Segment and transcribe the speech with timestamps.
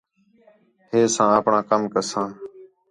[0.89, 2.27] ہے ساں اپݨاں کَم کساں